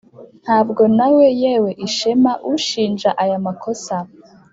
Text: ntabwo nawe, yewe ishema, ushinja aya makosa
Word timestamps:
ntabwo 0.43 0.81
nawe, 0.97 1.25
yewe 1.41 1.71
ishema, 1.87 2.31
ushinja 2.53 3.09
aya 3.23 3.37
makosa 3.45 3.95